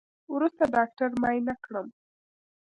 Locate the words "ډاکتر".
0.75-1.09